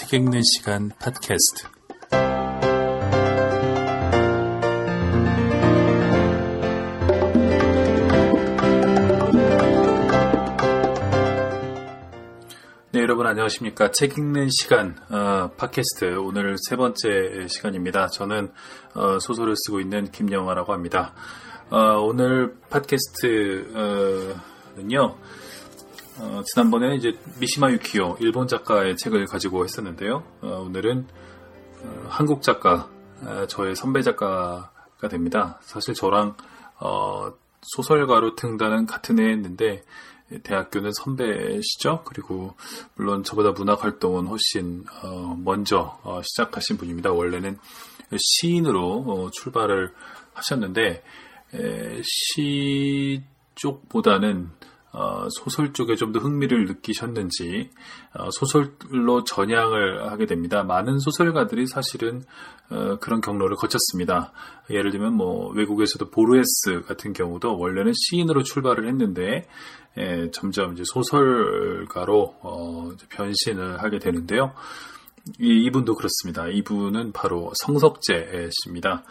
[0.00, 1.66] 책 읽는 시간 팟캐스트.
[12.92, 13.90] 네, 여러분 안녕하십니까.
[13.90, 16.18] 책 읽는 시간, 어, 팟캐스트.
[16.18, 18.06] 오늘 세 번째 시간입니다.
[18.06, 18.52] 저는,
[18.94, 21.12] 어, 소설을 쓰고 있는 김영화라고 합니다.
[21.70, 24.36] 어, 오늘 팟캐스트는요,
[26.20, 30.24] 어, 지난번에 이제 미시마 유키오, 일본 작가의 책을 가지고 했었는데요.
[30.40, 31.06] 어, 오늘은
[31.82, 32.90] 어, 한국 작가,
[33.48, 35.58] 저의 선배 작가가 됩니다.
[35.62, 36.36] 사실 저랑
[37.62, 39.82] 소설가로 등단은 같은 해에 했는데
[40.44, 42.04] 대학교는 선배시죠.
[42.04, 42.54] 그리고
[42.94, 44.84] 물론 저보다 문학 활동은 훨씬
[45.38, 47.10] 먼저 시작하신 분입니다.
[47.10, 47.58] 원래는
[48.16, 49.92] 시인으로 출발을
[50.34, 51.02] 하셨는데
[52.04, 53.20] 시
[53.56, 54.68] 쪽보다는 어,
[55.30, 57.70] 소설 쪽에 좀 더 흥미를 느끼셨는지
[58.14, 60.62] 어, 소설로 전향을 하게 됩니다.
[60.62, 62.22] 많은 소설가들이 사실은
[62.70, 64.32] 어, 그런 경로를 거쳤습니다.
[64.70, 69.46] 예를 들면 뭐 외국에서도 보르헤스 같은 경우도 원래는 시인으로 출발을 했는데
[69.96, 74.54] 에, 점점 이제 소설가로 어, 변신을 하게 되는데요.
[75.38, 76.48] 이, 이분도 그렇습니다.
[76.48, 79.04] 이분은 바로 성석재 씨입니다.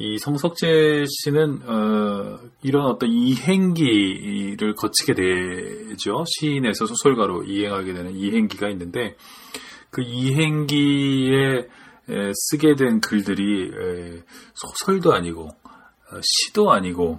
[0.00, 6.24] 이 성석재 씨는 어, 이런 어떤 이행기를 거치게 되죠.
[6.24, 9.16] 시인에서 소설가로 이행하게 되는 이행기가 있는데
[9.90, 11.66] 그 이행기에
[12.10, 14.22] 에, 쓰게 된 글들이 에,
[14.54, 17.18] 소설도 아니고 어, 시도 아니고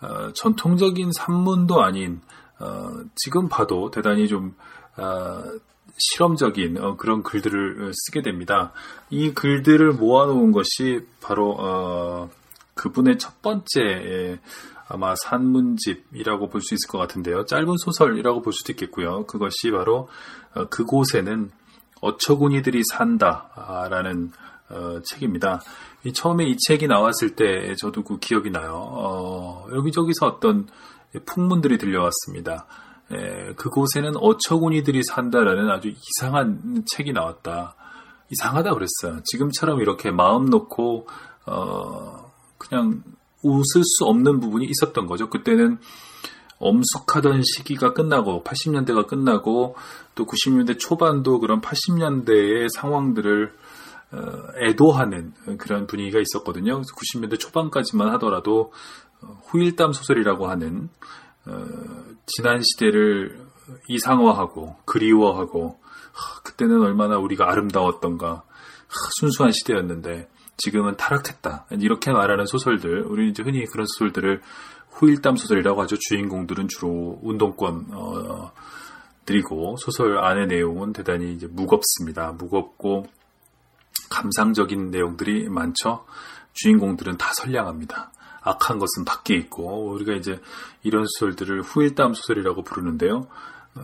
[0.00, 2.22] 어, 전통적인 산문도 아닌
[2.58, 4.56] 어, 지금 봐도 대단히 좀
[4.96, 5.42] 어,
[5.96, 8.72] 실험적인 어, 그런 글들을 쓰게 됩니다.
[9.10, 12.30] 이 글들을 모아놓은 것이 바로 어,
[12.74, 14.38] 그분의 첫 번째
[14.88, 17.46] 아마 산문집이라고 볼 수 있을 것 같은데요.
[17.46, 19.26] 짧은 소설이라고 볼 수도 있겠고요.
[19.26, 20.08] 그것이 바로
[20.54, 21.50] 어, 그곳에는
[22.00, 24.32] 어처구니들이 산다라는
[24.70, 25.62] 어, 책입니다.
[26.04, 28.74] 이 처음에 이 책이 나왔을 때 저도 그 기억이 나요.
[28.74, 30.68] 어, 여기저기서 어떤
[31.26, 32.66] 풍문들이 들려왔습니다.
[33.12, 37.76] 에, 그곳에는 어처구니들이 산다라는 아주 이상한 책이 나왔다.
[38.30, 39.20] 이상하다 그랬어요.
[39.24, 41.06] 지금처럼 이렇게 마음 놓고
[41.46, 43.02] 어, 그냥
[43.42, 45.28] 웃을 수 없는 부분이 있었던 거죠.
[45.28, 45.78] 그때는
[46.58, 49.76] 엄숙하던 시기가 끝나고 80년대가 끝나고
[50.14, 53.52] 또 90년대 초반도 그런 80년대의 상황들을
[54.12, 54.18] 어,
[54.62, 56.80] 애도하는 그런 분위기가 있었거든요.
[56.80, 58.72] 90년대 초반까지만 하더라도
[59.20, 60.88] 어, 후일담 소설이라고 하는
[61.46, 61.66] 어,
[62.26, 63.44] 지난 시대를
[63.88, 65.78] 이상화하고 그리워하고
[66.12, 71.66] 하, 그때는 얼마나 우리가 아름다웠던가 하, 순수한 시대였는데 지금은 타락했다.
[71.80, 74.40] 이렇게 말하는 소설들 우리 이제 흔히 그런 소설들을
[74.90, 75.96] 후일담 소설이라고 하죠.
[75.98, 78.52] 주인공들은 주로 운동권 어,
[79.26, 82.32] 들이고 소설 안의 내용은 대단히 이제 무겁습니다.
[82.32, 83.06] 무겁고
[84.10, 86.04] 감상적인 내용들이 많죠.
[86.52, 88.12] 주인공들은 다 선량합니다
[88.44, 90.40] 악한 것은 밖에 있고 우리가 이제
[90.82, 93.26] 이런 소설들을 후일담 소설이라고 부르는데요.
[93.74, 93.82] 어,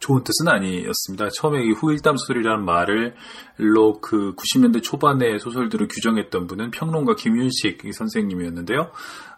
[0.00, 1.28] 좋은 뜻은 아니었습니다.
[1.34, 8.90] 처음에 이 후일담 소설이라는 말을로 그 90년대 초반에 소설들을 규정했던 분은 평론가 김윤식 선생님이었는데요.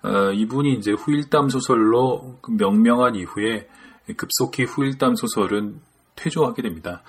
[0.04, 3.68] 어, 이분이 이제 후일담 소설로 명명한 이후에
[4.16, 5.80] 급속히 후일담 소설은
[6.16, 7.02] 퇴조하게 됩니다.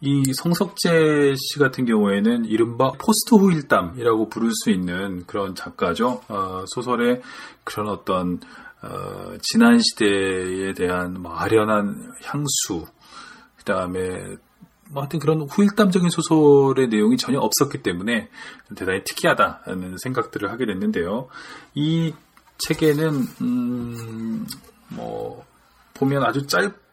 [0.00, 6.22] 이 성석재 씨 같은 경우에는 이른바 포스트 후일담이라고 부를 수 있는 그런 작가죠.
[6.28, 7.20] 어, 소설의
[7.64, 8.40] 그런 어떤
[8.80, 12.86] 어, 지난 시대에 대한 뭐 아련한 향수,
[13.56, 14.36] 그 다음에
[14.90, 18.28] 뭐 하여튼 그런 후일담적인 소설의 내용이 전혀 없었기 때문에
[18.76, 21.28] 대단히 특이하다는 생각들을 하게 됐는데요.
[21.74, 22.14] 이
[22.58, 24.46] 책에는 음,
[24.90, 25.44] 뭐
[25.94, 26.46] 보면 아주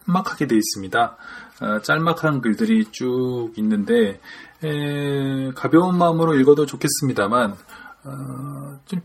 [0.06, 1.18] 짤막하게 되어 있습니다.
[1.62, 4.20] 어, 짤막한 글들이 쭉 있는데
[4.64, 9.02] 에, 가벼운 마음으로 읽어도 좋겠습니다만 어, 좀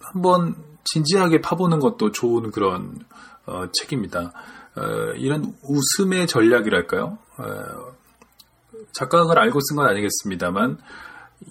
[0.00, 0.54] 한번
[0.84, 2.98] 진지하게 파보는 것도 좋은 그런
[3.46, 4.32] 어, 책입니다.
[4.76, 7.18] 어, 이런 웃음의 전략이랄까요?
[7.38, 7.96] 어,
[8.92, 10.78] 작가가 알고 쓴 건 아니겠습니다만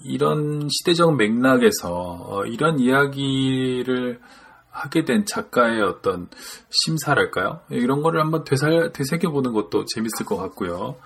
[0.04, 4.20] 이런 시대적 맥락에서 어, 이런 이야기를
[4.76, 6.28] 하게 된 작가의 어떤
[6.70, 7.60] 심사랄까요?
[7.70, 10.96] 이런 거를 한번 되살, 되새겨보는 것도 재밌을 것 같고요.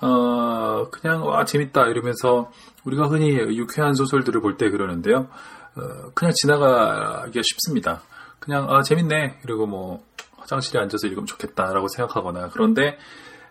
[0.00, 2.50] 어, 그냥, 와, 재밌다, 이러면서
[2.84, 5.28] 우리가 흔히 유쾌한 소설들을 볼 때 그러는데요.
[5.76, 8.02] 어, 그냥 지나가기가 쉽습니다.
[8.38, 9.40] 그냥, 아, 재밌네.
[9.42, 10.04] 그리고 뭐,
[10.36, 12.48] 화장실에 앉아서 읽으면 좋겠다라고 생각하거나.
[12.50, 12.96] 그런데,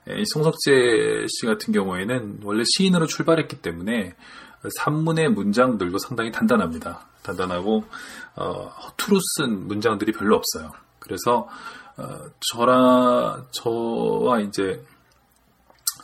[0.09, 4.15] 이 송석재 씨 같은 경우에는 원래 시인으로 출발했기 때문에
[4.77, 7.05] 산문의 문장들도 상당히 단단합니다.
[7.23, 7.83] 단단하고
[8.35, 10.71] 어, 허투루 쓴 문장들이 별로 없어요.
[10.99, 11.47] 그래서
[11.97, 12.19] 어,
[12.51, 14.83] 저라 저와 이제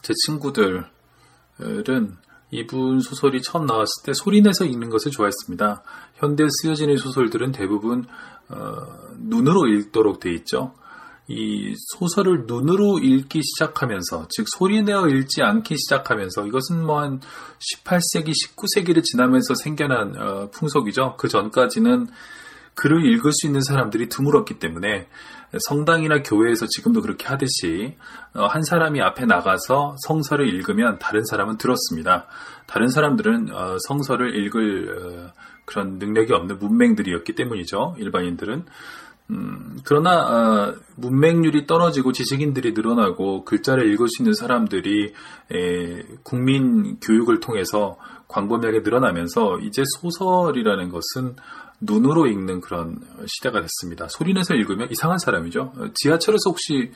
[0.02, 0.86] 제 친구들
[1.58, 2.18] 소설은
[2.52, 5.84] 이분 소설이 처음 나왔을 때 소리내서 읽는 것을 좋아했습니다.
[6.16, 8.06] 현대 쓰여지는 소설들은 대부분
[8.50, 8.76] 어,
[9.18, 10.74] 눈으로 읽도록 돼 있죠.
[11.28, 17.20] 이 소설을 눈으로 읽기 시작하면서, 즉 소리내어 읽지 않기 시작하면서 이것은 뭐 한
[17.74, 21.16] 18세기, 19세기를 지나면서 생겨난 어, 풍속이죠.
[21.18, 22.08] 그 전까지는
[22.76, 25.08] 글을 읽을 수 있는 사람들이 드물었기 때문에
[25.68, 27.96] 성당이나 교회에서 지금도 그렇게 하듯이
[28.34, 32.28] 어, 한 사람이 앞에 나가서 성서를 읽으면 다른 사람은 들었습니다.
[32.66, 35.34] 다른 사람들은 어, 성서를 읽을 어,
[35.66, 37.96] 그런 능력이 없는 문맹들이었기 때문이죠.
[38.00, 38.66] 일반인들은.
[39.34, 45.14] 음, 그러나 문맹률이 떨어지고 지식인들이 늘어나고 글자를 읽을 수 있는 사람들이
[45.52, 47.98] 에, 국민 교육을 통해서
[48.28, 51.36] 광범위하게 늘어나면서 이제 소설이라는 것은
[51.82, 54.08] 눈으로 읽는 그런 시대가 됐습니다.
[54.08, 55.74] 소리내서 읽으면 이상한 사람이죠.
[55.96, 56.92] 지하철에서 혹시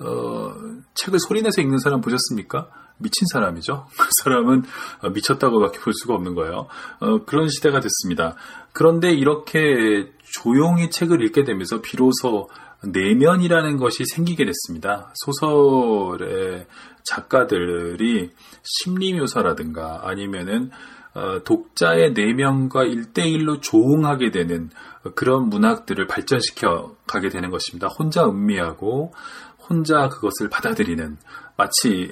[0.00, 0.54] 어,
[0.94, 2.68] 책을 소리내서 읽는 사람 보셨습니까?
[3.00, 3.86] 미친 사람이죠.
[3.98, 4.64] 그 사람은
[5.12, 6.68] 미쳤다고밖에 볼 수가 없는 거예요.
[7.00, 8.36] 어, 그런 시대가 됐습니다.
[8.72, 12.48] 그런데 이렇게 조용히 책을 읽게 되면서 비로소
[12.82, 15.12] 내면이라는 것이 생기게 됐습니다.
[15.14, 16.66] 소설의
[17.04, 18.30] 작가들이
[18.62, 20.70] 심리 묘사라든가 아니면은
[21.12, 24.70] 어, 독자의 내면과 일대일로 조응하게 되는
[25.16, 27.88] 그런 문학들을 발전시켜 가게 되는 것입니다.
[27.88, 29.12] 혼자 음미하고
[29.70, 31.16] 혼자 그것을 받아들이는
[31.56, 32.10] 마치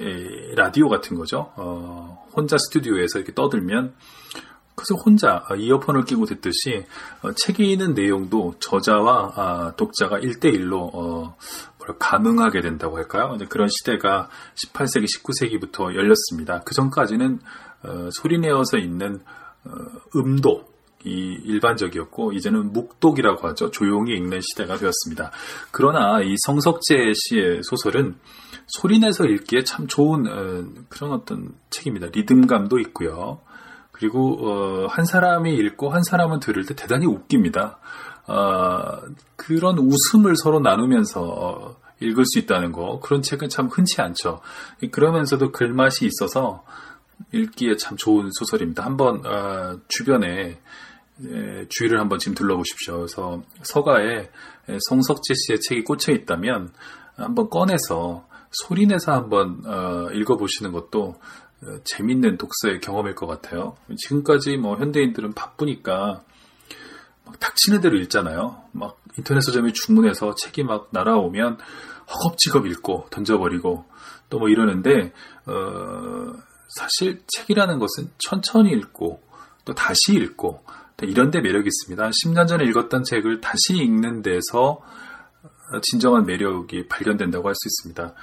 [0.54, 1.52] 라디오 같은 거죠.
[1.56, 3.94] 어, 혼자 스튜디오에서 이렇게 떠들면
[4.76, 6.84] 그래서 혼자 이어폰을 끼고 듣듯이
[7.22, 11.36] 어, 책에 있는 내용도 저자와 아, 독자가 일대일로 어,
[11.98, 13.36] 감응하게 된다고 할까요?
[13.48, 16.60] 그런 시대가 18세기, 19세기부터 열렸습니다.
[16.60, 17.40] 그 전까지는
[17.82, 19.20] 어, 소리내어서 있는
[19.64, 19.70] 어,
[20.14, 20.77] 음독
[21.08, 23.70] 이 일반적이었고 이제는 묵독이라고 하죠.
[23.70, 25.30] 조용히 읽는 시대가 되었습니다.
[25.70, 28.16] 그러나 이 성석재 씨의 소설은
[28.66, 32.08] 소리내서 읽기에 참 좋은 어, 그런 어떤 책입니다.
[32.12, 33.40] 리듬감도 있고요.
[33.92, 37.78] 그리고 어, 한 사람이 읽고 한 사람은 들을 때 대단히 웃깁니다.
[38.26, 39.00] 어,
[39.36, 44.40] 그런 웃음을 서로 나누면서 어, 읽을 수 있다는 거 그런 책은 참 흔치 않죠.
[44.92, 46.64] 그러면서도 글맛이 있어서
[47.32, 48.84] 읽기에 참 좋은 소설입니다.
[48.84, 50.58] 한번 어, 주변에 에,
[51.68, 52.96] 주위를 한번 지금 둘러보십시오.
[52.98, 54.30] 그래서 서가에
[54.88, 56.72] 송석재 씨의 책이 꽂혀 있다면
[57.16, 61.16] 한번 꺼내서 소리내서 한번 어, 읽어보시는 것도
[61.62, 63.76] 어, 재밌는 독서의 경험일 것 같아요.
[63.96, 66.22] 지금까지 뭐 현대인들은 바쁘니까
[67.24, 68.62] 막 닥치는 대로 읽잖아요.
[68.72, 71.58] 막 인터넷 서점에 주문해서 책이 막 날아오면
[72.08, 73.84] 허겁지겁 읽고 던져버리고
[74.30, 75.12] 또 뭐 이러는데
[75.46, 76.32] 어,
[76.68, 79.22] 사실 책이라는 것은 천천히 읽고
[79.64, 80.62] 또 다시 읽고
[81.02, 82.10] 이런 데 매력이 있습니다.
[82.10, 84.80] 10년 전에 읽었던 책을 다시 읽는 데서
[85.82, 88.14] 진정한 매력이 발견된다고 할 수 있습니다.